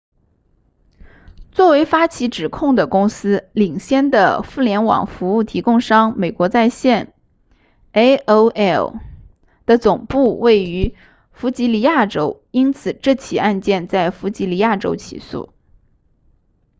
[1.51, 7.13] 作为发起指控的公司领先的互联网服务提供商美国在线
[7.93, 8.99] aol
[9.67, 10.95] 的总部位于
[11.33, 15.53] 弗吉尼亚州因此这起案件在弗吉尼亚州起诉